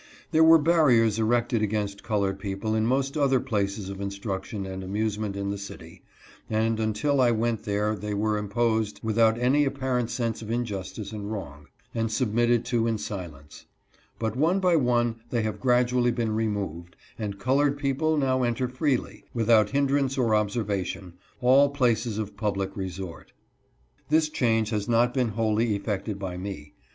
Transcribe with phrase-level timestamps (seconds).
[0.01, 0.31] A FAVORABLE CHANGE.
[0.31, 5.35] There were barriers erected against colored people in most other places of instruction and amusement
[5.35, 6.01] in the city,
[6.49, 11.31] and until I went there they were imposed without any apparent sense of injustice and
[11.31, 13.67] wrong, and submitted to in silence;
[14.17, 19.25] but one by one they have gradually been removed, and colored people now enter freely,
[19.35, 23.33] without hindrance or observation, all places of public resort.
[24.09, 26.73] This change has not been wholly effected by me.